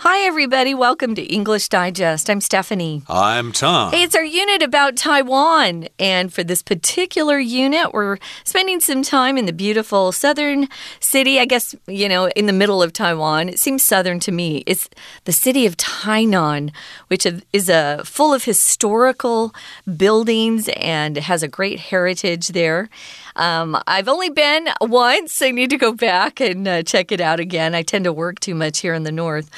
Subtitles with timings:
[0.00, 0.74] Hi, everybody.
[0.74, 2.28] Welcome to English Digest.
[2.28, 3.02] I'm Stephanie.
[3.08, 3.92] I'm Tom.
[3.92, 5.88] Hey, it's our unit about Taiwan.
[5.98, 10.68] And for this particular unit, we're spending some time in the beautiful southern
[11.00, 11.40] city.
[11.40, 13.48] I guess, you know, in the middle of Taiwan.
[13.48, 14.62] It seems southern to me.
[14.66, 14.90] It's
[15.24, 16.72] the city of Tainan,
[17.06, 19.54] which is a, full of historical
[19.96, 22.90] buildings and has a great heritage there.
[23.34, 25.40] Um, I've only been once.
[25.40, 27.74] I need to go back and uh, check it out again.
[27.74, 29.50] I tend to work too much here in the north.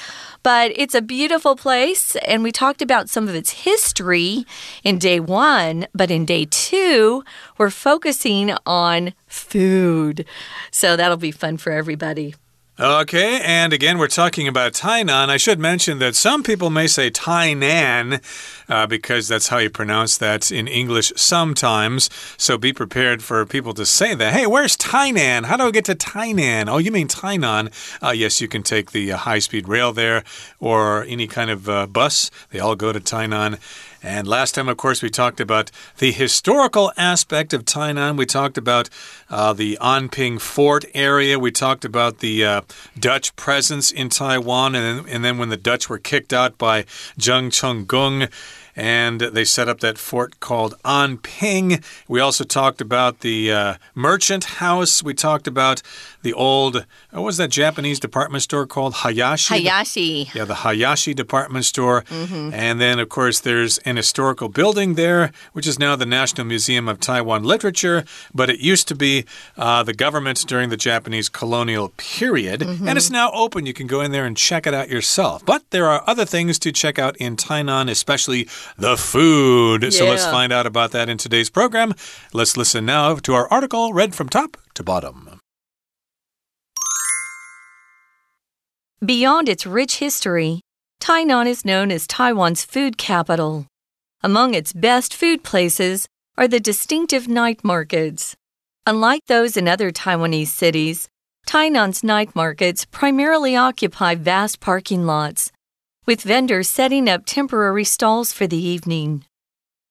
[0.43, 4.45] But it's a beautiful place, and we talked about some of its history
[4.84, 5.87] in day one.
[5.95, 7.24] But in day two,
[7.59, 10.24] we're focusing on food.
[10.70, 12.34] So that'll be fun for everybody.
[12.80, 15.30] Okay, and again, we're talking about Tainan.
[15.30, 18.23] I should mention that some people may say Tainan
[18.69, 22.09] uh, because that's how you pronounce that in English sometimes.
[22.36, 24.33] So be prepared for people to say that.
[24.33, 25.46] Hey, where's Tainan?
[25.46, 26.69] How do I get to Tainan?
[26.69, 27.72] Oh, you mean Tainan?
[28.00, 30.22] Uh, yes, you can take the uh, high speed rail there
[30.60, 32.30] or any kind of uh, bus.
[32.50, 33.58] They all go to Tainan.
[34.02, 38.16] And last time, of course, we talked about the historical aspect of Tainan.
[38.16, 38.88] We talked about
[39.28, 41.38] uh, the Anping Fort area.
[41.38, 42.60] We talked about the uh,
[42.98, 44.74] Dutch presence in Taiwan.
[44.74, 46.84] And then, and then when the Dutch were kicked out by
[47.19, 48.30] Zheng Chenggong,
[48.78, 51.82] and they set up that fort called Anping.
[52.06, 55.02] We also talked about the uh, merchant house.
[55.02, 55.82] We talked about
[56.22, 58.94] the old, what was that Japanese department store called?
[58.94, 59.55] Hayashi?
[59.55, 60.30] Hayashi.
[60.34, 62.05] Yeah, the Hayashi department store.
[62.10, 62.55] Mm -hmm.
[62.55, 66.88] And then, of course, there's an historical building there, which is now the National Museum
[66.88, 69.25] of Taiwan Literature, but it used to be
[69.56, 72.62] uh, the government during the Japanese colonial period.
[72.62, 72.88] Mm -hmm.
[72.88, 73.66] And it's now open.
[73.66, 75.44] You can go in there and check it out yourself.
[75.44, 79.82] But there are other things to check out in Tainan, especially the food.
[79.82, 79.92] Yeah.
[79.92, 81.94] So let's find out about that in today's program.
[82.32, 85.38] Let's listen now to our article read from top to bottom.
[89.09, 90.61] Beyond its rich history,
[91.01, 93.65] Tainan is known as Taiwan's food capital.
[94.23, 96.06] Among its best food places
[96.37, 98.37] are the distinctive night markets.
[98.87, 101.09] Unlike those in other Taiwanese cities,
[101.47, 105.53] Tainan's night markets primarily occupy vast parking lots,
[106.05, 109.25] with vendors setting up temporary stalls for the evening.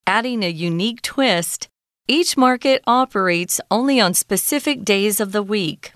[0.06, 1.70] Adding a unique twist,
[2.08, 5.94] each market operates only on specific days of the week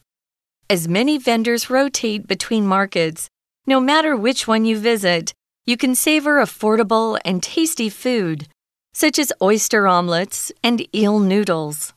[0.71, 3.27] as many vendors rotate between markets.
[3.67, 5.33] No matter which one you visit,
[5.65, 8.47] you can savor affordable and tasty food,
[8.93, 11.93] such as oyster omelets and eel noodles.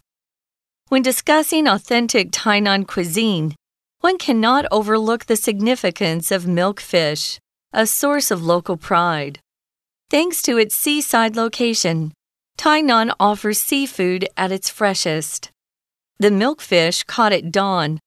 [0.88, 3.54] When discussing authentic Tainan cuisine,
[4.00, 7.38] one cannot overlook the significance of milkfish,
[7.72, 9.38] a source of local pride.
[10.10, 12.12] Thanks to its seaside location,
[12.58, 15.52] Tainan offers seafood at its freshest.
[16.18, 18.00] The milkfish caught at dawn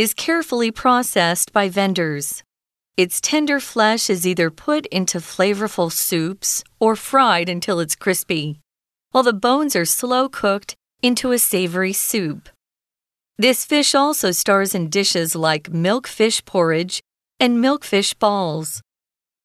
[0.00, 2.42] is carefully processed by vendors.
[2.96, 8.58] Its tender flesh is either put into flavorful soups or fried until it's crispy,
[9.10, 12.48] while the bones are slow cooked into a savory soup.
[13.36, 17.02] This fish also stars in dishes like milkfish porridge
[17.38, 18.80] and milkfish balls.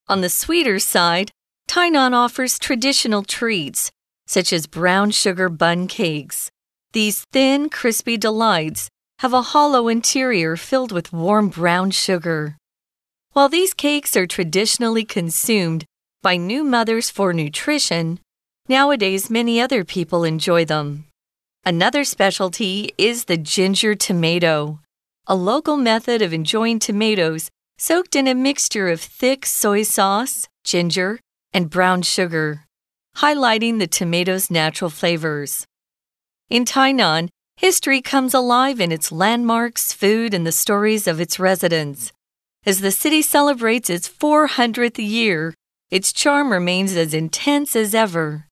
[0.08, 1.32] On the sweeter side,
[1.68, 3.92] Tainan offers traditional treats,
[4.26, 6.50] such as brown sugar bun cakes.
[6.94, 8.88] These thin, crispy delights
[9.20, 12.58] have a hollow interior filled with warm brown sugar.
[13.32, 15.86] While these cakes are traditionally consumed
[16.22, 18.20] by new mothers for nutrition,
[18.68, 21.06] nowadays many other people enjoy them.
[21.66, 24.80] Another specialty is the ginger tomato,
[25.28, 31.20] a local method of enjoying tomatoes soaked in a mixture of thick soy sauce, ginger,
[31.54, 32.66] and brown sugar,
[33.18, 35.66] highlighting the tomato's natural flavors.
[36.50, 42.12] In Tainan, History comes alive in its landmarks, food, and the stories of its residents.
[42.66, 45.54] As the city celebrates its 400th year,
[45.90, 48.48] its charm remains as intense as ever.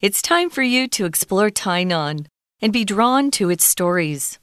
[0.00, 2.26] It's time for you to explore Tainan
[2.60, 4.38] and be drawn to its stories.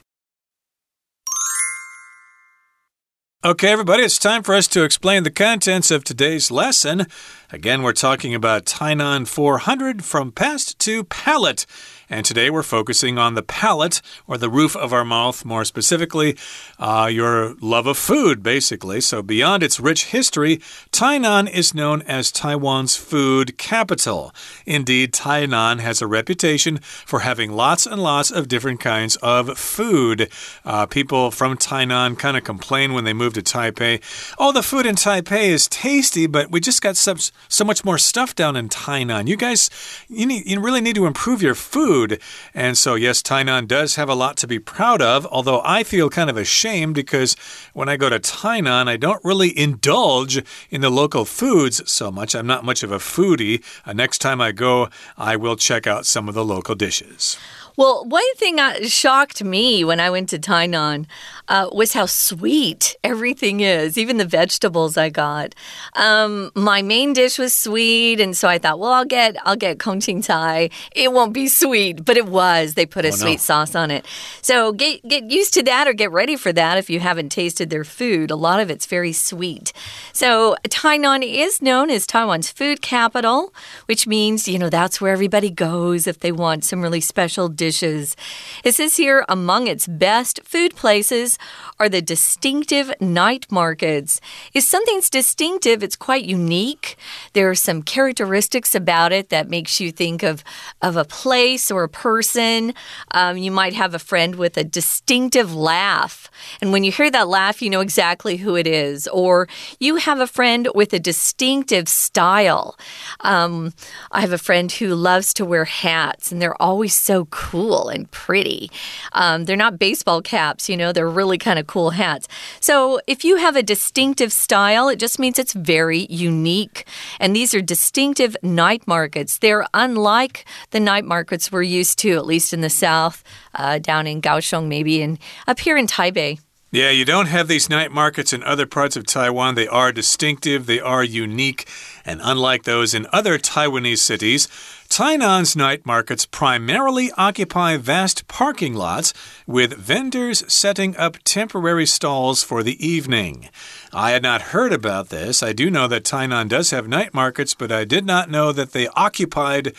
[3.44, 7.06] Okay, everybody, it's time for us to explain the contents of today's lesson.
[7.52, 11.66] Again, we're talking about Tainan 400 from past to palate.
[12.08, 16.36] And today we're focusing on the palate or the roof of our mouth, more specifically,
[16.78, 19.00] uh, your love of food, basically.
[19.00, 20.58] So, beyond its rich history,
[20.92, 24.34] Tainan is known as Taiwan's food capital.
[24.66, 30.30] Indeed, Tainan has a reputation for having lots and lots of different kinds of food.
[30.66, 34.02] Uh, people from Tainan kind of complain when they move to Taipei
[34.38, 37.14] oh, the food in Taipei is tasty, but we just got so,
[37.48, 39.28] so much more stuff down in Tainan.
[39.28, 39.70] You guys,
[40.08, 42.20] you, need, you really need to improve your food.
[42.54, 46.10] And so, yes, Tainan does have a lot to be proud of, although I feel
[46.10, 47.36] kind of ashamed because
[47.72, 52.34] when I go to Tainan, I don't really indulge in the local foods so much.
[52.34, 53.62] I'm not much of a foodie.
[53.86, 57.38] Uh, next time I go, I will check out some of the local dishes.
[57.76, 61.06] Well, one thing that shocked me when I went to Tainan
[61.48, 65.54] uh, was how sweet everything is, even the vegetables I got.
[65.94, 69.78] Um, my main dish was sweet, and so I thought, well, I'll get I'll get
[69.78, 70.70] kongxin cai.
[70.94, 72.74] It won't be sweet, but it was.
[72.74, 73.38] They put a oh, sweet no.
[73.38, 74.06] sauce on it.
[74.40, 77.70] So get get used to that, or get ready for that if you haven't tasted
[77.70, 78.30] their food.
[78.30, 79.72] A lot of it's very sweet.
[80.12, 83.52] So Tainan is known as Taiwan's food capital,
[83.86, 88.16] which means you know that's where everybody goes if they want some really special dishes.
[88.64, 91.38] It says here among its best food places
[91.82, 94.20] are the distinctive night markets.
[94.54, 96.96] If something's distinctive, it's quite unique.
[97.32, 100.44] There are some characteristics about it that makes you think of,
[100.80, 102.72] of a place or a person.
[103.10, 106.30] Um, you might have a friend with a distinctive laugh.
[106.60, 109.08] And when you hear that laugh, you know exactly who it is.
[109.08, 109.48] Or
[109.80, 112.78] you have a friend with a distinctive style.
[113.22, 113.74] Um,
[114.12, 118.08] I have a friend who loves to wear hats, and they're always so cool and
[118.12, 118.70] pretty.
[119.14, 122.28] Um, they're not baseball caps, you know, they're really kind of cool hats.
[122.60, 126.86] So if you have a distinctive style, it just means it's very unique.
[127.18, 129.38] And these are distinctive night markets.
[129.38, 133.24] They're unlike the night markets we're used to, at least in the south,
[133.54, 136.40] uh, down in Kaohsiung, maybe, and up here in Taipei.
[136.74, 139.54] Yeah, you don't have these night markets in other parts of Taiwan.
[139.54, 141.68] They are distinctive, they are unique,
[142.04, 144.48] and unlike those in other Taiwanese cities,
[144.92, 149.14] Tainan's night markets primarily occupy vast parking lots
[149.46, 153.48] with vendors setting up temporary stalls for the evening.
[153.90, 155.42] I had not heard about this.
[155.42, 158.72] I do know that Tainan does have night markets, but I did not know that
[158.72, 159.74] they occupied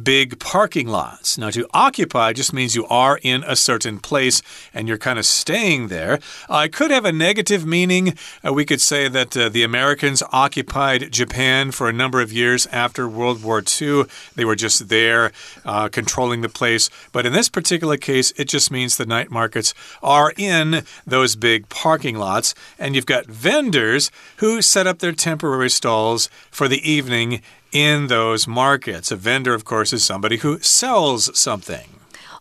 [0.00, 1.36] big parking lots.
[1.36, 4.42] Now, to occupy just means you are in a certain place
[4.72, 6.18] and you're kind of staying there.
[6.48, 8.14] Uh, it could have a negative meaning.
[8.46, 12.66] Uh, we could say that uh, the Americans occupied Japan for a number of years
[12.68, 14.04] after World War II.
[14.34, 15.32] They were just there
[15.64, 16.88] uh, controlling the place.
[17.12, 21.68] But in this particular case, it just means the night markets are in those big
[21.68, 22.54] parking lots.
[22.78, 28.46] And you've got vendors who set up their temporary stalls for the evening in those
[28.46, 29.10] markets.
[29.10, 31.88] A vendor, of course, is somebody who sells something.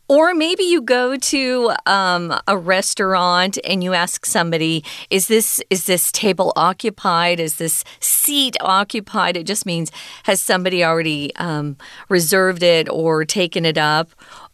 [0.07, 5.85] Or maybe you go to um, a restaurant and you ask somebody, "Is this is
[5.85, 7.39] this table occupied?
[7.39, 9.89] Is this seat occupied?" It just means
[10.23, 11.77] has somebody already um,
[12.09, 14.09] reserved it or taken it up.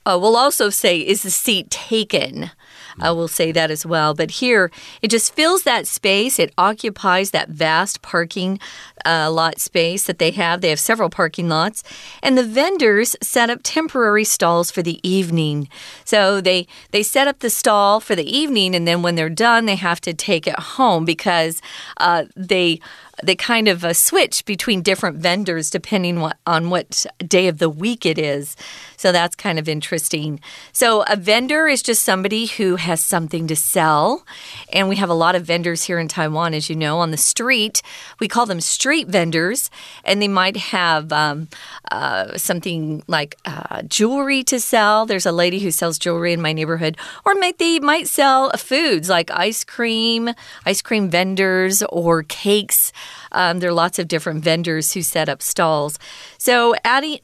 [0.05, 2.51] Uh, we'll also say, "Is the seat taken?"
[2.99, 4.13] I will say that as well.
[4.13, 4.71] But here,
[5.01, 6.39] it just fills that space.
[6.39, 8.59] It occupies that vast parking
[9.05, 10.61] uh, lot space that they have.
[10.61, 11.83] They have several parking lots.
[12.21, 15.69] And the vendors set up temporary stalls for the evening.
[16.05, 19.65] So they, they set up the stall for the evening, and then when they're done,
[19.65, 21.61] they have to take it home because
[21.97, 22.79] uh, they
[23.23, 27.69] they kind of uh, switch between different vendors depending what, on what day of the
[27.69, 28.55] week it is.
[28.95, 30.39] So that's kind of interesting.
[30.71, 34.25] So a vendor is just somebody who has something to sell.
[34.71, 37.17] And we have a lot of vendors here in Taiwan, as you know, on the
[37.17, 37.81] street.
[38.19, 39.69] We call them street vendors.
[40.03, 41.47] And they might have um,
[41.91, 45.05] uh, something like uh, jewelry to sell.
[45.05, 46.97] There's a lady who sells jewelry in my neighborhood.
[47.25, 50.29] Or might, they might sell foods like ice cream,
[50.65, 52.91] ice cream vendors, or cakes.
[53.31, 55.99] Um, there are lots of different vendors who set up stalls.
[56.37, 57.19] So adding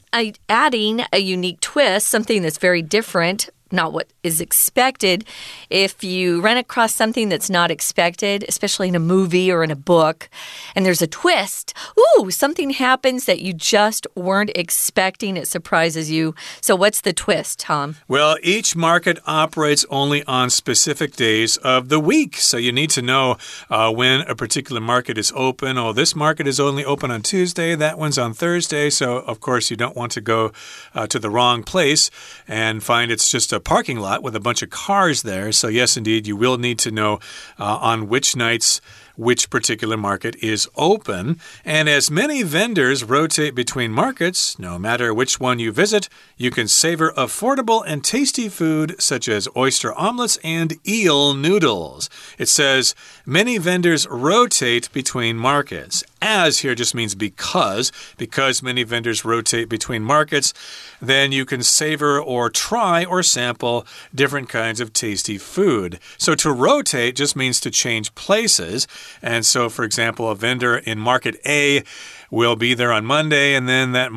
[0.48, 5.24] adding a unique twist, something that's very different not what is expected.
[5.70, 9.76] If you run across something that's not expected, especially in a movie or in a
[9.76, 10.28] book,
[10.74, 16.34] and there's a twist, ooh, something happens that you just weren't expecting, it surprises you.
[16.60, 17.96] So, what's the twist, Tom?
[18.08, 22.36] Well, each market operates only on specific days of the week.
[22.36, 23.36] So, you need to know
[23.70, 25.78] uh, when a particular market is open.
[25.78, 28.90] Oh, this market is only open on Tuesday, that one's on Thursday.
[28.90, 30.52] So, of course, you don't want to go
[30.94, 32.10] uh, to the wrong place
[32.46, 35.52] and find it's just a parking lot with a bunch of cars there.
[35.52, 37.20] So, yes, indeed, you will need to know
[37.58, 38.80] uh, on which nights
[39.16, 41.38] which particular market is open.
[41.64, 46.68] And as many vendors rotate between markets, no matter which one you visit, you can
[46.68, 52.10] savor affordable and tasty food such as oyster omelets and eel noodles.
[52.38, 52.94] It says
[53.24, 56.04] many vendors rotate between markets.
[56.24, 57.92] as here just means because.
[58.16, 60.54] Because many vendors rotate between markets,
[61.00, 65.98] then you can savor or try or sample different kinds of tasty food.
[66.16, 68.86] So to rotate just means to change places.
[69.22, 71.82] And so, for example, a vendor in market A
[72.30, 74.10] will be there on Monday, and then that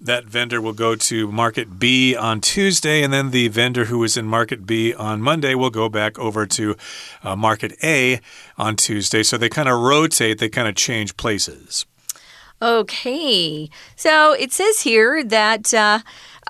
[0.00, 4.16] that vendor will go to Market B on Tuesday, and then the vendor who was
[4.16, 6.76] in Market B on Monday will go back over to
[7.22, 8.20] uh, Market A
[8.58, 9.22] on Tuesday.
[9.22, 11.86] So they kind of rotate, they kind of change places.
[12.60, 15.72] Okay, so it says here that.
[15.72, 16.00] Uh,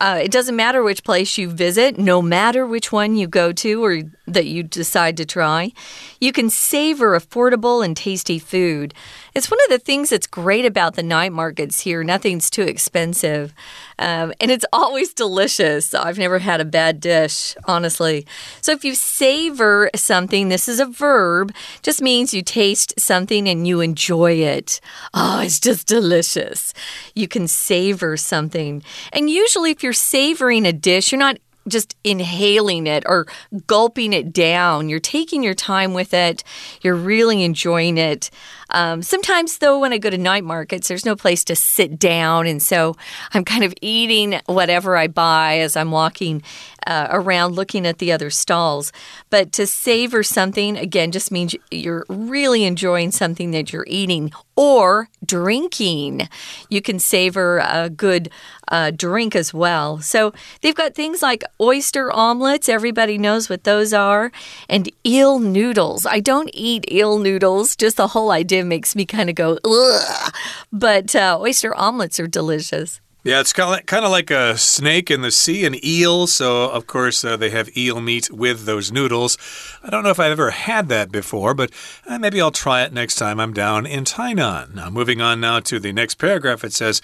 [0.00, 3.84] uh, it doesn't matter which place you visit, no matter which one you go to
[3.84, 5.72] or that you decide to try.
[6.20, 8.94] You can savor affordable and tasty food.
[9.34, 12.04] It's one of the things that's great about the night markets here.
[12.04, 13.54] Nothing's too expensive.
[13.98, 15.94] Um, and it's always delicious.
[15.94, 18.26] I've never had a bad dish, honestly.
[18.60, 23.66] So if you savor something, this is a verb, just means you taste something and
[23.66, 24.80] you enjoy it.
[25.14, 26.74] Oh, it's just delicious.
[27.14, 28.82] You can savor something.
[29.12, 33.26] And usually, if you're savoring a dish, you're not just inhaling it or
[33.66, 34.88] gulping it down.
[34.88, 36.42] You're taking your time with it,
[36.82, 38.30] you're really enjoying it.
[38.73, 42.47] Um, sometimes, though, when I go to night markets, there's no place to sit down.
[42.47, 42.97] And so
[43.33, 46.43] I'm kind of eating whatever I buy as I'm walking
[46.87, 48.93] uh, around looking at the other stalls.
[49.31, 55.09] But to savor something, again, just means you're really enjoying something that you're eating or
[55.25, 56.29] drinking.
[56.69, 58.31] You can savor a good
[58.69, 60.00] uh, drink as well.
[60.00, 62.69] So they've got things like oyster omelets.
[62.69, 64.33] Everybody knows what those are.
[64.69, 66.05] And eel noodles.
[66.07, 70.35] I don't eat eel noodles, just the whole idea makes me kind of go, ugh.
[70.73, 73.00] But uh, oyster omelets are delicious.
[73.25, 76.26] Yeah, it's kind of, like, kind of like a snake in the sea, an eel.
[76.26, 79.38] So, of course, uh, they have eel meat with those noodles.
[79.81, 81.71] I don't know if I've ever had that before, but
[82.09, 84.75] uh, maybe I'll try it next time I'm down in Tainan.
[84.75, 87.00] Now, moving on now to the next paragraph, it says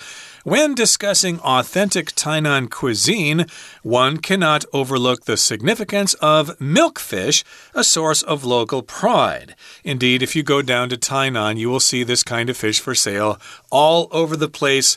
[0.48, 3.44] When discussing authentic Tainan cuisine,
[3.82, 9.54] one cannot overlook the significance of milkfish, a source of local pride.
[9.84, 12.94] Indeed, if you go down to Tainan, you will see this kind of fish for
[12.94, 13.38] sale
[13.70, 14.96] all over the place.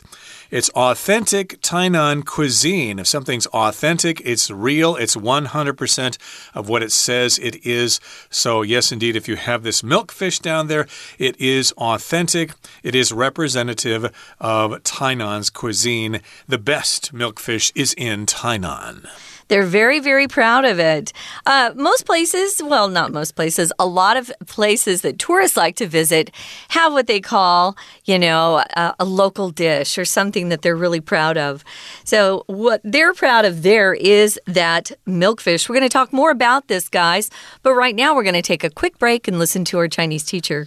[0.52, 2.98] It's authentic Tainan cuisine.
[2.98, 6.18] If something's authentic, it's real, it's 100%
[6.52, 8.00] of what it says it is.
[8.28, 10.86] So, yes, indeed, if you have this milkfish down there,
[11.18, 12.52] it is authentic.
[12.82, 14.04] It is representative
[14.38, 16.20] of Tainan's cuisine.
[16.46, 19.08] The best milkfish is in Tainan.
[19.48, 21.12] They're very, very proud of it.
[21.46, 25.86] Uh, most places, well, not most places, a lot of places that tourists like to
[25.86, 26.30] visit
[26.68, 31.00] have what they call, you know, a, a local dish or something that they're really
[31.00, 31.64] proud of.
[32.04, 35.68] So, what they're proud of there is that milkfish.
[35.68, 37.30] We're going to talk more about this, guys,
[37.62, 40.24] but right now we're going to take a quick break and listen to our Chinese
[40.24, 40.66] teacher.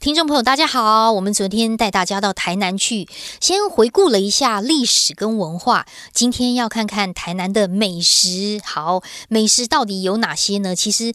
[0.00, 1.10] 听众朋友，大家好！
[1.10, 3.08] 我们昨天带大家到台南去，
[3.40, 5.86] 先回顾了一下历史跟文化。
[6.12, 8.60] 今天要看看台南的美食。
[8.64, 10.76] 好，美食到底有哪些呢？
[10.76, 11.12] 其实。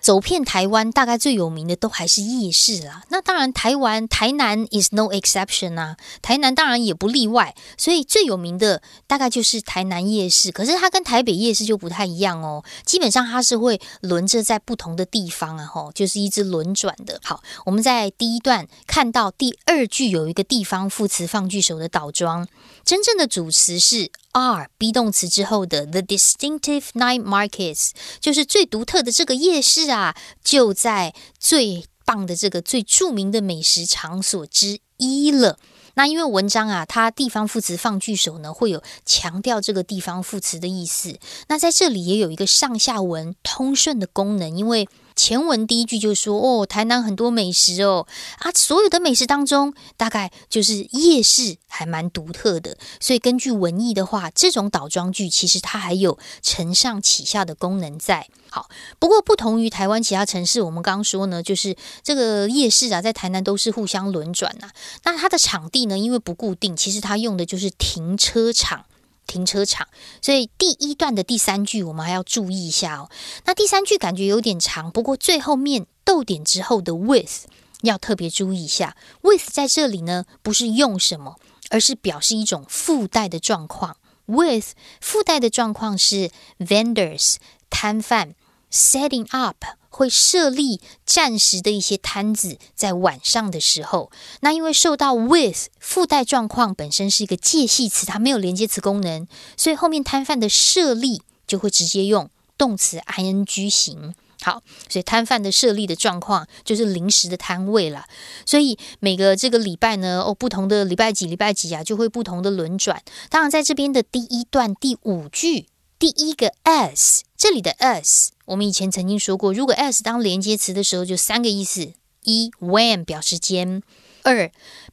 [0.00, 3.02] 走遍台湾，大概最有名的都还是夜市啦。
[3.08, 7.54] 那当然，台湾台南 is no exception 啊，台南当然也不例外。
[7.76, 10.50] 所以最有名的大概就是台南夜市。
[10.50, 12.64] 可是它跟台北夜市就不太一样哦。
[12.84, 17.20] 基本上它是会轮着在不同的地方啊，吼，就是一直轮转的。
[17.22, 22.46] 好，我们在第一段看到第二句有一个地方副词放句首的倒装，
[22.84, 24.10] 真正的主词是。
[24.32, 35.58] Are be 动词之后的 the distinctive night markets，就是最独特的这个夜市啊，就在最棒的这个最著名的美食场所之一了。
[35.94, 41.18] 那因为文章啊，它地方副词放句首呢，会有强调这个地方副词的意思。
[41.48, 44.88] 那在这里也有一个上下文通顺的功能，因为。
[45.18, 48.06] 前文第一句就说：“哦，台南很多美食哦，
[48.38, 52.78] 啊，所有的美食当中，大概就是夜市还蛮独特的。
[53.00, 58.28] 所以根据文意的话，这种倒装句其实它还有承上启下的功能在。
[58.48, 58.68] 好，
[59.00, 64.70] 不过不同于台湾其他城市，我们刚刚说呢，就是这个夜市啊，在台南都是互相轮转呐。
[65.02, 68.84] 那它的场地呢，因为不固定，其实它用的就是停车场。”
[69.28, 69.86] 停车场，
[70.20, 73.08] 所以第一段的第三句我们还要注意一下哦。
[73.44, 77.46] 那第三句感觉有点长，不过最后面逗点之后的 with
[77.82, 78.96] 要特别注意一下。
[79.22, 81.36] with 在这里呢，不是用什么，
[81.70, 83.98] 而是表示一种附带的状况。
[84.26, 87.36] with 附带的状况是 vendors
[87.70, 88.34] 摊贩
[88.72, 89.64] setting up。
[89.88, 99.26] 会设立暂时的一些摊子，在晚上的时候，那因为受到 with 附带状况本身是一个介系词，它没有连接词功能，
[99.56, 104.14] 所以后面摊贩的设立就会直接用动词 ing 型。
[104.40, 108.04] 好，所以摊贩的设立的状况就是临时的摊位了。
[108.46, 113.02] 所以每个这个礼拜呢，哦，不同的礼拜几礼拜几啊，就会不同的轮转。
[113.30, 115.66] 当然，在这边的第一段第五句，
[115.98, 121.92] 第一个 s 这里的 as，我们以前曾经说过，如果 as 当连接词的时候，就三个意思：
[122.24, 123.80] 一 when 表时间，
[124.24, 124.50] 二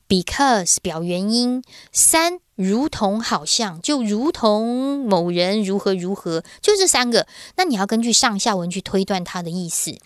[0.07, 2.39] because 表原因，三。
[2.53, 7.27] 如同好像，就如同某人如何如何，就这三个。
[7.57, 9.97] 那你要根据上下文去推断它的意思。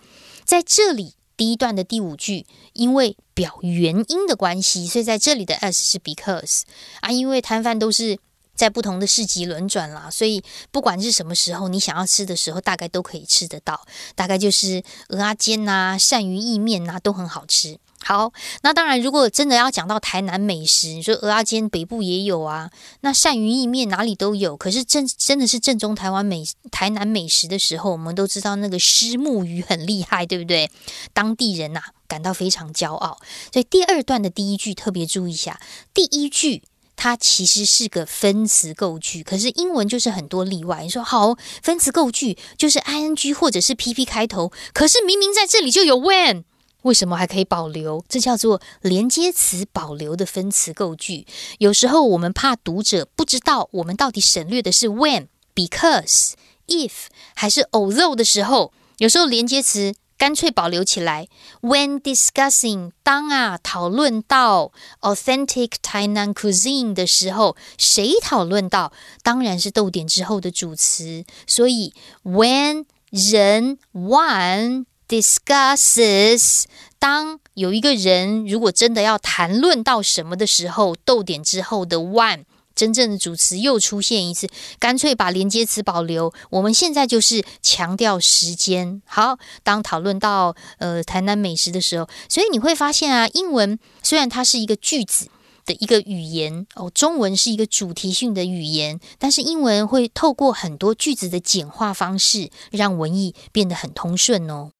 [0.44, 6.62] 在这里第一段的第五句，因为表原因的关系，所以在这里的 as 是 because
[7.02, 7.12] 啊。
[7.12, 8.18] 因为摊贩都是
[8.60, 13.86] 在不同的市集轮转啦，所以不管是什么时候，你想要吃的时候，大概都可以吃得到。
[14.14, 17.78] 大概就是鹅阿煎呐、鳝鱼意面呐，都很好吃。
[18.02, 18.30] 好，
[18.62, 24.54] 那当然，如果真的要讲到台南美食，你说鹅阿煎北部也有啊，那鳝鱼意面哪里都有。
[24.58, 30.70] 可是正真的是正宗台湾美台南美食的时候，我们都知道那个虱目鱼很厉害，对不对？
[31.14, 33.18] 当地人呐感到非常骄傲。
[33.50, 35.58] 所以第二段的第一句特别注意一下，
[35.94, 36.62] 第一句
[37.02, 40.82] 它其实是个分词构句，可是英文就是很多例外。
[40.82, 46.44] 你说好，分词构句就是 ing 或者是 pp 开头，可是明明在这里就有 when。
[46.82, 48.04] 为什么还可以保留？
[48.06, 51.26] 这叫做连接词保留的分词构句。
[51.56, 56.32] 有时候我们怕读者不知道我们到底省略的是 when、because、
[56.66, 56.92] if
[57.34, 61.28] 还是 although 的时候，有时候连接词干脆保留起来。
[61.62, 68.92] When discussing 当啊讨论到 authentic Tainan cuisine 的时候，谁讨论到？
[69.22, 71.24] 当然是逗点之后的主词。
[71.46, 74.84] 所以 when 人 one。
[75.10, 76.66] discusses，
[77.00, 84.48] 当有一个人如果真的要谈论到什么的时候，逗点之后的 one 真正的主词又出现一次，
[84.78, 86.32] 干脆把连接词保留。
[86.50, 89.02] 我们现在就是强调时间。
[89.04, 95.28] 好，当讨论到呃台南美食的时候，所以你会发现啊，英文虽然它是一个句子
[95.66, 104.70] 的一个语言哦，中文是一个主题性的语言，但是英文会透过很多句子的简化方式，让文意变得很通顺哦。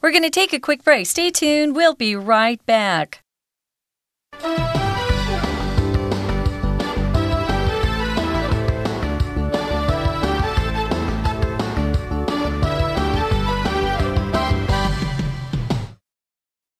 [0.00, 1.06] We're going to take a quick break.
[1.06, 1.74] Stay tuned.
[1.74, 3.20] We'll be right back.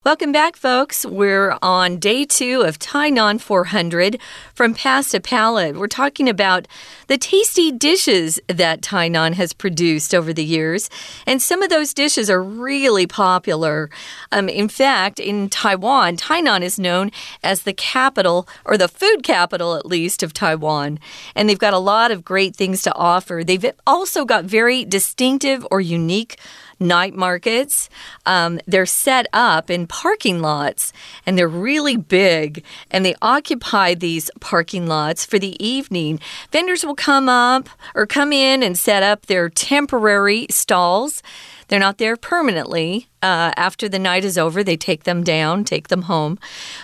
[0.04, 1.06] Welcome back, folks.
[1.06, 4.20] We're on day two of Tainan 400
[4.52, 5.76] from Past to Palate.
[5.76, 6.66] We're talking about
[7.06, 10.90] the tasty dishes that Tainan has produced over the years.
[11.24, 13.90] And some of those dishes are really popular.
[14.32, 17.12] Um, in fact, in Taiwan, Tainan is known
[17.44, 20.98] as the capital, or the food capital at least, of Taiwan.
[21.36, 23.44] And they've got a lot of great things to offer.
[23.46, 26.40] They've also got very distinctive or unique
[26.82, 27.88] night markets.
[28.26, 30.92] Um, they're set up in parking lots
[31.24, 36.20] and they're really big and they occupy these parking lots for the evening.
[36.50, 41.22] Vendors will come up or come in and set up their temporary stalls.
[41.68, 43.08] They're not there permanently.
[43.22, 46.38] Uh, after the night is over, they take them down, take them home.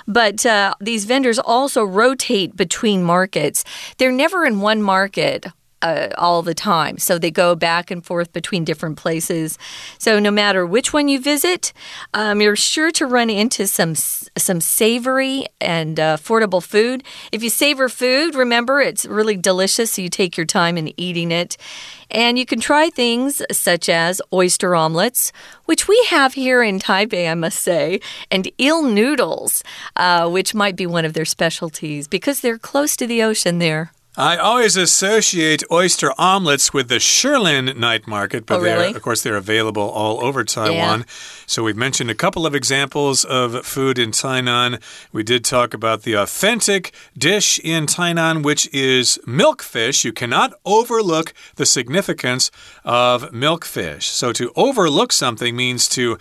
[0.07, 3.65] But uh, these vendors also rotate between markets.
[3.99, 5.47] They're never in one market
[5.83, 6.99] uh, all the time.
[6.99, 9.59] So they go back and forth between different places.
[9.99, 11.73] So no matter which one you visit,
[12.15, 17.05] um, you're sure to run into some some savory and uh, affordable food.
[17.33, 19.93] If you savor food, remember it's really delicious.
[19.93, 21.57] So you take your time in eating it.
[22.11, 25.31] And you can try things such as oyster omelets,
[25.67, 29.63] which we have here in Taipei, I must say, and eel noodles,
[29.95, 33.93] uh, which might be one of their specialties because they're close to the ocean there.
[34.19, 38.93] I always associate oyster omelets with the Shilin night market, but oh, really?
[38.93, 40.99] of course, they're available all over Taiwan.
[41.01, 41.05] Yeah.
[41.47, 44.83] So we've mentioned a couple of examples of food in Tainan.
[45.13, 50.05] We did talk about the authentic dish in Tainan, which is milkfish.
[50.05, 52.51] You cannot overlook the significance
[52.85, 54.03] of milkfish.
[54.03, 56.19] So to overlook something means to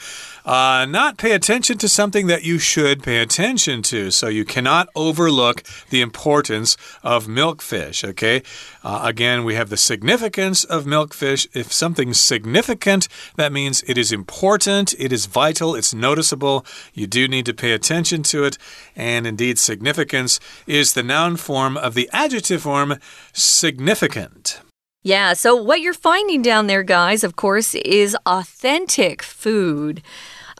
[0.48, 4.12] uh, not pay attention to something that you should pay attention to.
[4.12, 8.44] So you cannot overlook the importance of milkfish, okay?
[8.84, 11.48] Uh, again, we have the significance of milkfish.
[11.54, 16.66] If something's significant, that means it is important, it is vital, it's noticeable.
[16.94, 18.58] You do need to pay attention to it.
[18.96, 23.00] And indeed, significance is the noun form of the adjective form
[23.34, 24.62] significant.
[25.04, 30.02] Yeah, so what you're finding down there, guys, of course, is authentic food.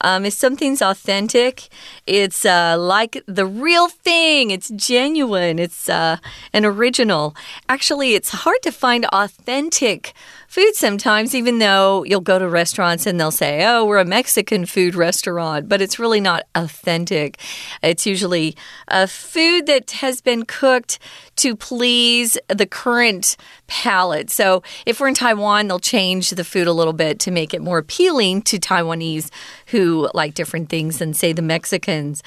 [0.00, 1.68] Um, if something's authentic,
[2.06, 4.50] it's uh, like the real thing.
[4.50, 5.58] It's genuine.
[5.58, 6.18] It's uh,
[6.52, 7.34] an original.
[7.68, 10.12] Actually, it's hard to find authentic
[10.48, 14.64] food sometimes, even though you'll go to restaurants and they'll say, oh, we're a Mexican
[14.64, 17.38] food restaurant, but it's really not authentic.
[17.82, 18.56] It's usually
[18.88, 20.98] a food that has been cooked
[21.36, 24.30] to please the current palate.
[24.30, 27.60] So if we're in Taiwan, they'll change the food a little bit to make it
[27.60, 29.30] more appealing to Taiwanese
[29.68, 32.22] who like different things than, say, the Mexicans.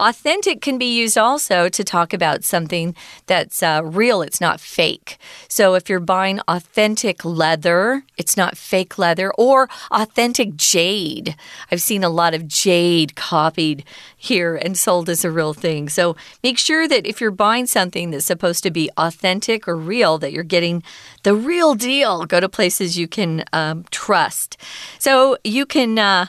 [0.00, 2.94] Authentic can be used also to talk about something
[3.26, 5.18] that's uh, real, it's not fake.
[5.48, 11.36] So if you're buying authentic leather, it's not fake leather, or authentic jade.
[11.70, 13.84] I've seen a lot of jade copied
[14.16, 15.88] here and sold as a real thing.
[15.88, 20.18] So make sure that if you're buying something that's supposed to be authentic or real,
[20.18, 20.82] that you're getting
[21.22, 22.24] the real deal.
[22.24, 24.56] Go to places you can um, trust.
[24.98, 25.98] So you can.
[25.98, 26.26] Uh,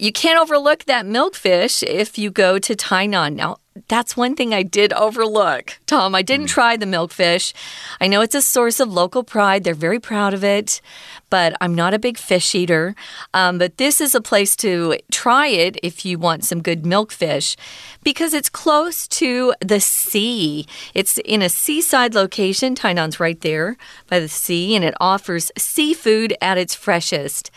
[0.00, 3.34] you can't overlook that milkfish if you go to Tainan.
[3.34, 3.58] Now,
[3.88, 6.14] that's one thing I did overlook, Tom.
[6.14, 6.50] I didn't mm.
[6.50, 7.52] try the milkfish.
[8.00, 9.62] I know it's a source of local pride.
[9.62, 10.80] They're very proud of it,
[11.28, 12.94] but I'm not a big fish eater.
[13.34, 17.56] Um, but this is a place to try it if you want some good milkfish
[18.02, 20.66] because it's close to the sea.
[20.94, 22.74] It's in a seaside location.
[22.74, 23.76] Tainan's right there
[24.08, 27.50] by the sea, and it offers seafood at its freshest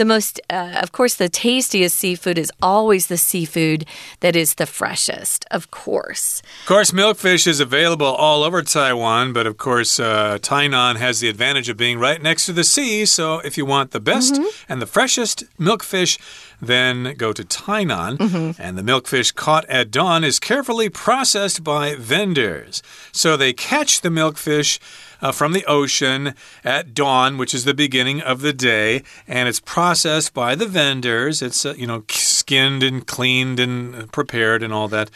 [0.00, 3.84] the most, uh, of course, the tastiest seafood is always the seafood
[4.20, 6.40] that is the freshest, of course.
[6.62, 11.28] Of course, milkfish is available all over Taiwan, but of course, uh, Tainan has the
[11.28, 13.04] advantage of being right next to the sea.
[13.04, 14.70] So if you want the best mm -hmm.
[14.70, 16.18] and the freshest milkfish,
[16.62, 18.16] then go to Tainan.
[18.18, 18.54] Mm -hmm.
[18.58, 22.82] And the milkfish caught at dawn is carefully processed by vendors.
[23.12, 24.78] So they catch the milkfish
[25.22, 29.60] uh, from the ocean at dawn, which is the beginning of the day, and it's
[29.60, 31.42] processed by the vendors.
[31.42, 35.10] It's, uh, you know, skinned and cleaned and prepared and all that.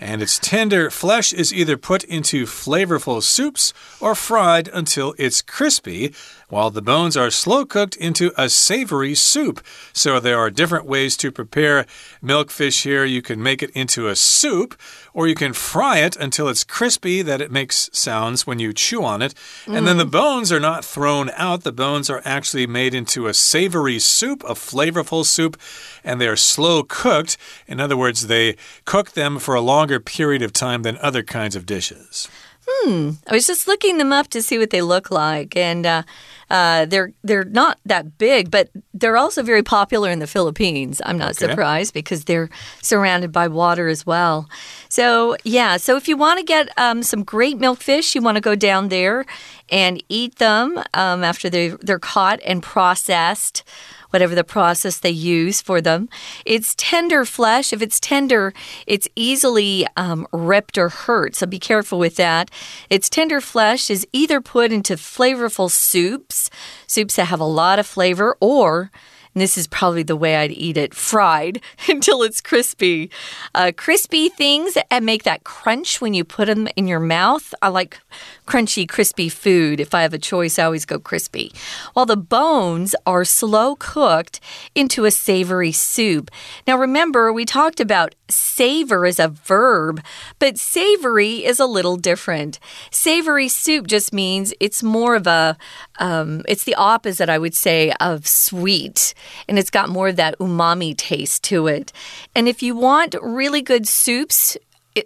[0.00, 0.90] And its tender.
[0.90, 6.14] Flesh is either put into flavorful soups or fried until it's crispy,
[6.48, 9.64] while the bones are slow cooked into a savory soup.
[9.92, 11.86] So there are different ways to prepare
[12.22, 13.04] milkfish here.
[13.04, 14.78] You can make it into a soup,
[15.12, 19.04] or you can fry it until it's crispy that it makes sounds when you chew
[19.04, 19.34] on it.
[19.66, 20.10] And then the mm.
[20.10, 24.54] bones are not thrown out, the bones are actually made into a savory soup, a
[24.54, 25.58] flavorful soup,
[26.02, 27.36] and they are slow cooked.
[27.66, 31.56] In other words, they cook them for a longer period of time than other kinds
[31.56, 32.28] of dishes.
[32.70, 33.12] Hmm.
[33.26, 36.02] I was just looking them up to see what they look like, and uh,
[36.50, 41.00] uh, they're they're not that big, but they're also very popular in the Philippines.
[41.04, 41.48] I'm not okay.
[41.48, 42.50] surprised because they're
[42.82, 44.50] surrounded by water as well.
[44.90, 48.42] So yeah, so if you want to get um, some great milkfish, you want to
[48.42, 49.24] go down there
[49.70, 53.62] and eat them um, after they they're caught and processed
[54.10, 56.08] whatever the process they use for them.
[56.44, 57.72] It's tender flesh.
[57.72, 58.52] If it's tender,
[58.86, 62.50] it's easily um, ripped or hurt, so be careful with that.
[62.90, 66.50] Its tender flesh is either put into flavorful soups,
[66.86, 68.90] soups that have a lot of flavor, or
[69.38, 73.08] and this is probably the way I'd eat it fried until it's crispy.
[73.54, 77.54] Uh, crispy things and make that crunch when you put them in your mouth.
[77.62, 78.00] I like
[78.48, 79.78] crunchy, crispy food.
[79.78, 81.52] If I have a choice, I always go crispy.
[81.92, 84.40] While the bones are slow cooked
[84.74, 86.30] into a savory soup.
[86.66, 90.02] Now, remember, we talked about savor as a verb,
[90.38, 92.58] but savory is a little different.
[92.90, 95.56] Savory soup just means it's more of a,
[95.98, 99.12] um, it's the opposite, I would say, of sweet
[99.46, 101.92] and it's got more of that umami taste to it.
[102.34, 104.56] And if you want really good soups,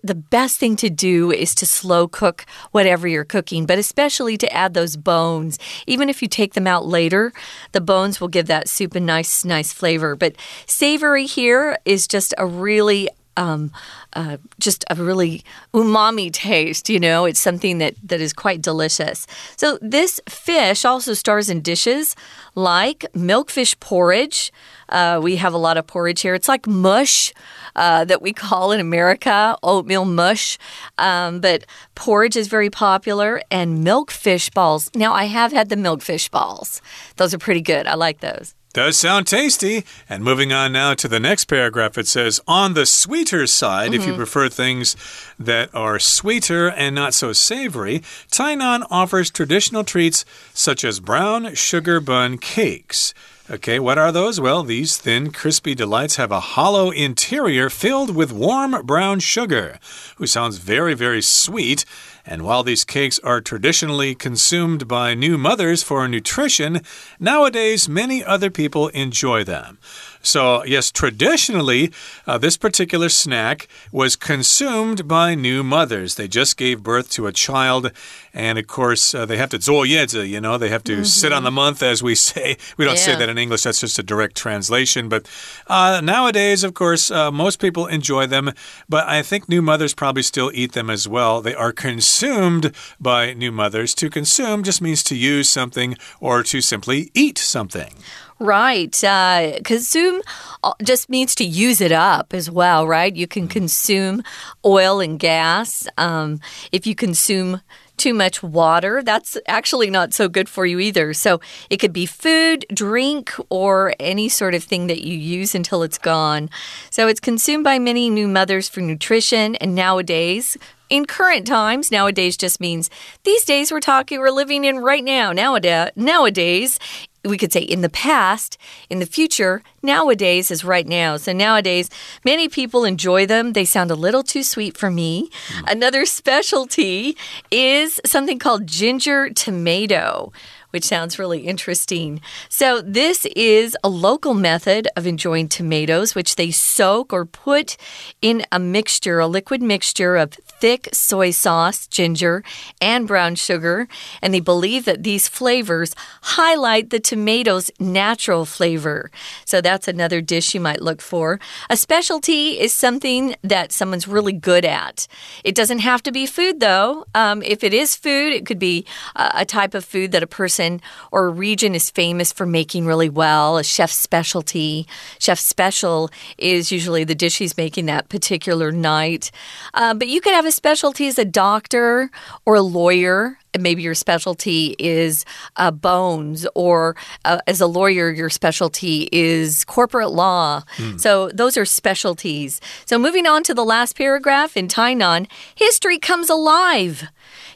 [0.03, 4.53] the best thing to do is to slow cook whatever you're cooking, but especially to
[4.53, 5.59] add those bones.
[5.87, 7.33] Even if you take them out later,
[7.73, 10.17] the bones will give that soup a nice, nice flavor.
[10.17, 13.71] But savory here is just a really um,
[14.15, 16.89] uh, just a really umami taste.
[16.89, 19.27] You know, it's something that that is quite delicious.
[19.57, 22.15] So this fish also stars in dishes
[22.55, 24.53] like milkfish porridge.
[24.89, 26.35] Uh, we have a lot of porridge here.
[26.35, 27.33] It's like mush
[27.75, 30.59] uh, that we call in America oatmeal mush,
[30.99, 31.65] um, but
[31.95, 34.91] porridge is very popular and milkfish balls.
[34.95, 36.83] Now I have had the milkfish balls;
[37.17, 37.87] those are pretty good.
[37.87, 38.55] I like those.
[38.73, 39.85] Does sound tasty.
[40.09, 43.95] And moving on now to the next paragraph, it says, On the sweeter side, mm
[43.95, 43.97] -hmm.
[43.97, 44.17] if you mm-hmm.
[44.17, 44.97] prefer things
[45.39, 52.01] that are sweeter and not so savory, Tainan offers traditional treats such as brown sugar
[52.01, 53.15] bun cakes.
[53.51, 54.41] Okay, what are those?
[54.41, 59.81] Well, these thin, crispy delights have a hollow interior filled with warm brown sugar,
[60.17, 61.85] who sounds very, very sweet.
[62.25, 66.83] And while these cakes are traditionally consumed by new mothers for nutrition,
[67.19, 69.79] nowadays many other people enjoy them.
[70.22, 71.92] So, yes, traditionally,
[72.26, 76.16] uh, this particular snack was consumed by new mothers.
[76.16, 77.92] They just gave birth to a child,
[78.34, 81.06] and of course, uh, they have to 坐月子, you know, they have to mm -hmm.
[81.06, 82.58] sit on the month, as we say.
[82.78, 83.06] We don't yeah.
[83.06, 85.10] say that in English, that's just a direct translation.
[85.10, 85.28] But
[85.68, 88.52] uh, nowadays, of course, uh, most people enjoy them,
[88.90, 91.42] but I think new mothers probably still eat them as well.
[91.42, 93.94] They are consumed by new mothers.
[93.96, 97.94] To consume just means to use something or to simply eat something.
[98.39, 99.03] Right.
[99.05, 100.23] Uh, consume
[100.63, 103.15] uh, just means to use it up as well, right?
[103.15, 104.23] You can consume
[104.65, 105.87] oil and gas.
[105.97, 106.41] Um,
[106.73, 107.61] if you consume
[107.97, 111.15] too much water, that's actually not so good for you either.
[111.15, 111.41] So
[111.71, 115.99] it could be food, drink, or any sort of thing that you use until it's
[115.99, 116.51] gone.
[116.91, 120.57] So it's consumed by many new mothers for nutrition, and nowadays,
[120.91, 122.91] in current times, nowadays just means
[123.25, 125.33] these days we're talking, we're living in right now.
[125.33, 126.79] Nowadays, nowadays
[127.25, 128.59] we could say in the past,
[128.91, 131.17] in the future, nowadays is right now.
[131.17, 131.89] So nowadays,
[132.25, 133.53] many people enjoy them.
[133.53, 135.31] They sound a little too sweet for me.
[135.49, 135.73] Mm.
[135.73, 137.17] Another specialty
[137.51, 140.33] is something called ginger tomato
[140.73, 142.21] which sounds really interesting.
[142.49, 147.77] So, this is a local method of enjoying tomatoes, which they soak or put
[148.21, 152.43] in a mixture, a liquid mixture of thick soy sauce, ginger,
[152.81, 153.89] and brown sugar.
[154.23, 159.11] And they believe that these flavors highlight the tomato's natural flavor.
[159.45, 161.39] So that's another dish you might look for.
[161.69, 165.07] A specialty is something that someone's really good at.
[165.45, 167.05] It doesn't have to be food, though.
[167.15, 170.62] Um, if it is food, it could be a type of food that a person
[171.11, 174.87] or a region is famous for making really well, a chef's specialty.
[175.19, 179.31] Chef special is usually the dish he's making that particular night.
[179.75, 182.11] Uh, but you could have a specialty as a doctor
[182.45, 185.25] or a lawyer maybe your specialty is
[185.57, 190.63] uh, bones, or uh, as a lawyer, your specialty is corporate law.
[190.77, 191.01] Mm.
[191.01, 192.61] So those are specialties.
[192.87, 197.09] So moving on to the last paragraph in Tainan, history comes alive.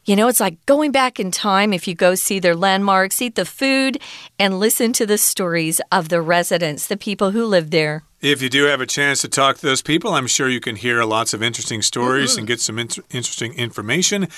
[0.04, 3.34] You know, it's like going back in time if you go see their landmarks, eat
[3.34, 3.98] the food,
[4.38, 8.04] and listen to the stories of the residents, the people who live there.
[8.22, 10.76] If you do have a chance to talk to those people, I'm sure you can
[10.76, 12.38] hear lots of interesting stories mm -hmm.
[12.38, 14.28] and get some in interesting information.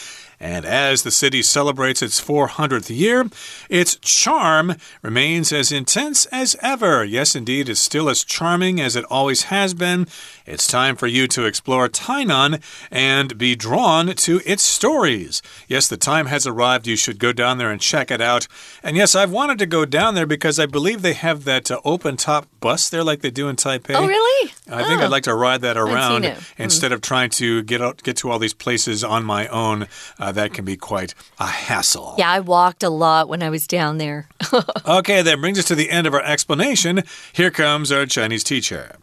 [0.41, 3.29] And as the city celebrates its 400th year,
[3.69, 7.05] its charm remains as intense as ever.
[7.05, 10.07] Yes, indeed, it's still as charming as it always has been.
[10.47, 12.61] It's time for you to explore Tainan
[12.91, 15.43] and be drawn to its stories.
[15.67, 16.87] Yes, the time has arrived.
[16.87, 18.47] You should go down there and check it out.
[18.83, 21.81] And yes, I've wanted to go down there because I believe they have that uh,
[21.85, 23.95] open top bus there like they do in Taipei.
[23.95, 24.53] Oh, really?
[24.71, 25.09] I think I'd oh.
[25.09, 26.25] like to ride that around
[26.57, 26.95] instead mm.
[26.95, 29.87] of trying to get out, get to all these places on my own.
[30.19, 32.15] Uh, that can be quite a hassle.
[32.19, 34.29] Yeah, I walked a lot when I was down there.
[34.87, 37.03] okay, that brings us to the end of our explanation.
[37.33, 38.97] Here comes our Chinese teacher.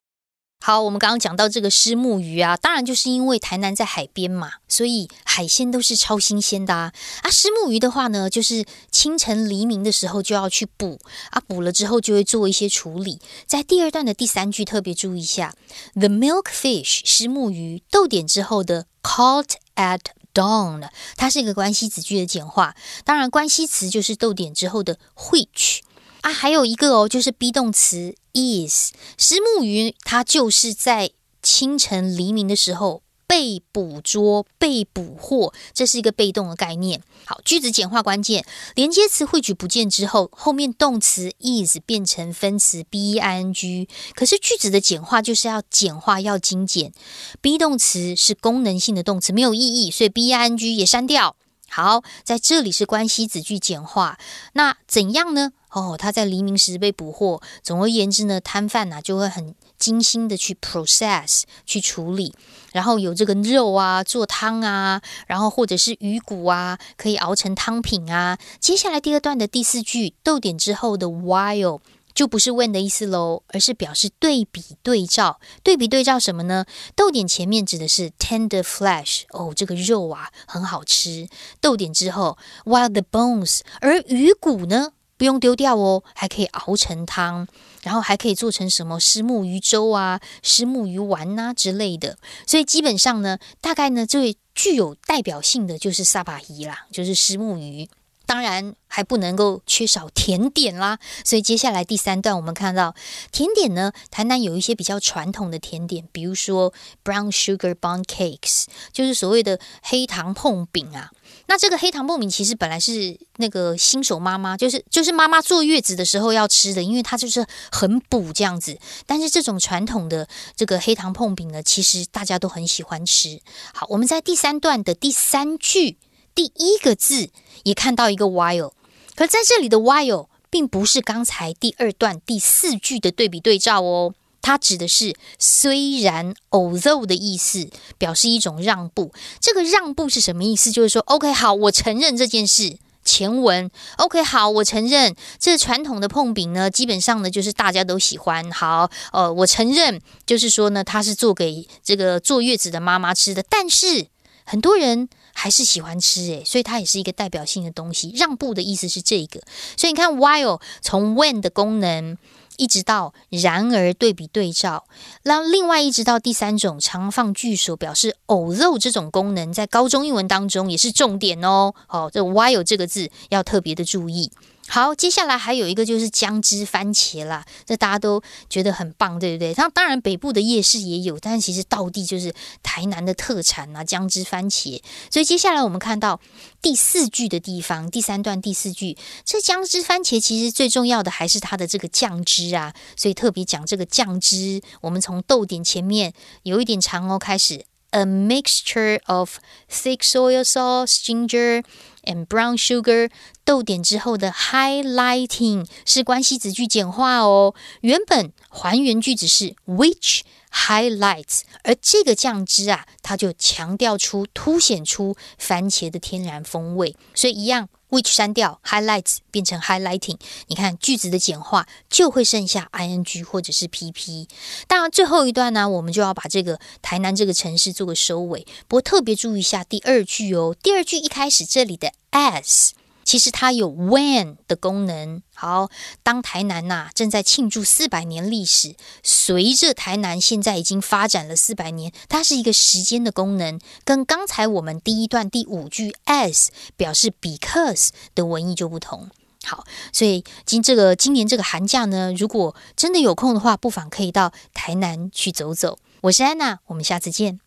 [0.67, 6.91] 好，我们刚刚讲到这个虱目鱼啊，当然就是因为台南在海边嘛，所以海鲜都是超新鲜的啊。
[7.21, 10.99] 啊，虱目鱼的话呢，就是清晨黎明的时候就要去捕
[11.29, 13.19] 啊，捕了之后就会做一些处理。
[13.45, 15.53] 在第二段的第三句特别注意一下
[15.93, 19.99] ，the milk fish 虱目鱼逗点之后的 caught at
[20.33, 25.81] dawn，它是一个关系子句的简化，当然关系词就是逗点之后的 which。
[26.25, 31.11] 啊，还有一个哦，就是 be 动词 is，石目鱼它就是在
[31.43, 37.03] 清晨黎明的时候被捕捉、被捕获，这是一个被动的概念。
[37.25, 46.91] 好，句子简化关键，连接词汇举不见之后，后面动词 is 变成分词 be ing，可是句子的简化就是要简化，要精简。
[47.39, 51.35] be 动词是功能性的动词，没有意义，所以 be ing 也删掉。
[51.67, 54.17] 好，在这里是关系子句简化，
[54.53, 55.51] 那怎样呢？
[55.75, 57.41] 哦，他在黎明时被捕获。
[57.61, 62.33] 总而言之呢，摊贩呐就会很精心的去 process 去处理，
[62.71, 68.37] 然后有这个肉啊做汤啊，然后或者是鱼骨啊可以熬成汤品啊。
[68.61, 71.81] 接下来第二段的第四句逗点之后的 while
[72.13, 75.41] 就不是 when 的意思喽，而是表示对比对照。
[75.61, 76.63] 对比对照什么呢？
[76.95, 81.27] 逗点前面指的是 tender flesh，哦，这个肉啊很好吃。
[81.59, 84.93] 逗点之后 while the bones，而鱼骨呢？
[85.17, 87.47] 不用丢掉哦，还可以熬成汤，
[87.83, 92.17] 然后还可以做成什么虱目鱼粥啊、虱目鱼丸呐之类的。
[92.45, 97.89] 所以基本上呢，大概呢最具有代表性的就是萨巴鱼啦，就是虱目鱼。
[98.27, 100.97] 当然还不能够缺少甜点啦。
[101.23, 102.95] 所以接下来第三段我们看到
[103.31, 106.73] 甜点呢，台南有一些比较传统的甜点，比如说
[107.03, 111.11] brown sugar bun cakes，就是所谓的黑糖碰饼啊。
[111.47, 118.77] 那这个黑糖碰饼其实本来是那个新手妈妈，就是就是妈妈坐月子的时候要吃的，因为它就是很补这样子。
[119.05, 123.39] 但是这种传统的这个黑糖碰饼呢，其实大家都很喜欢吃。
[123.73, 125.97] 好，我们在第三段的第三句
[126.33, 127.29] 第一个字
[127.63, 128.71] 也看到一个 while，
[129.15, 134.13] 可在这里的 while 并不是刚才第二段第四句的对比对照哦。
[134.45, 139.11] 它指的是虽然 although 的意思，表示一种让步。
[139.41, 140.71] 这个让步是什么意思？
[140.71, 142.77] 就是说，OK，好，我承认这件事。
[143.03, 148.51] 前文 OK，好，我承认这传统的碰饼呢，基本上呢就是大家都喜欢。
[148.51, 154.07] 好，呃，我承认，就是说呢，它是做给这个坐月子的妈妈吃的，但是
[154.43, 158.11] 很多人还是喜欢吃，诶，所以它也是一个代表性的东西。
[158.15, 159.41] 让步的意思是这个，
[159.75, 162.15] 所以你看，while 从 when 的功能。
[162.57, 164.85] 一直到然而对比对照，
[165.23, 171.73] 那另外一直到第三种常放句首表示 although 这种功能，在高中英文当中也是重点哦。
[171.87, 174.31] 好，这 while 这个字要特别的注意。
[174.67, 179.53] 好，接下来还有一个就是姜汁番茄啦，这大家都觉得很棒，对不对？
[179.53, 184.81] 它当然北部的夜市也有，但其实道地就是台南的特产啊，姜汁番茄。
[185.11, 186.19] 所以接下来我们看到
[186.61, 194.61] 第四句的地方，第三段第四句，这姜汁番茄其实最重要的还是它的这个酱汁啊，所以特别讲这个酱汁。
[194.81, 196.11] 我们从逗点前面
[196.43, 197.63] 有一点长哦，开始
[197.94, 201.62] ，a mixture of thick soy sauce, ginger
[202.04, 203.10] and brown sugar。
[203.50, 207.52] 逗点之后的 highlighting 是关系子句简化哦。
[207.80, 210.20] 原本还原句子是 which
[210.55, 216.95] highlights，而这个酱汁啊，它就强调出、凸显出番茄的天然风味。
[217.13, 220.17] 所以一样，which 删掉，highlights 变成 highlighting。
[220.47, 224.27] 你看句子的简化就会剩下 ing 或者是 pp。
[224.67, 228.47] 当然最后一段呢，我们就要把这个台南这个城市做个收尾。
[228.67, 232.71] 不过特别注意一下第二句哦，第二句一开始这里的 as。
[233.05, 235.21] 其实它有 when 的功能。
[235.33, 235.69] 好，
[236.03, 249.09] 当台南呐正在庆祝四百年历史，随着台南现在已经发展了四百年，它是一个时间的功能，跟刚才我们第一段第五句 as 表示 because 的文意就不同。
[249.43, 249.63] 好，
[249.93, 255.77] 所以今这个今年这个寒假呢，如果真的有空的话，不妨可以到台南去走走。
[256.01, 257.44] 我是安娜，我们下次见。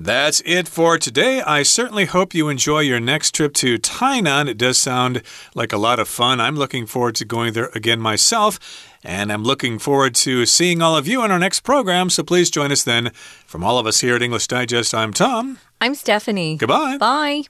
[0.00, 1.40] That's it for today.
[1.40, 4.48] I certainly hope you enjoy your next trip to Tainan.
[4.48, 5.22] It does sound
[5.56, 6.40] like a lot of fun.
[6.40, 8.60] I'm looking forward to going there again myself.
[9.02, 12.10] And I'm looking forward to seeing all of you in our next program.
[12.10, 13.10] So please join us then.
[13.46, 15.58] From all of us here at English Digest, I'm Tom.
[15.80, 16.56] I'm Stephanie.
[16.56, 16.98] Goodbye.
[16.98, 17.42] Bye.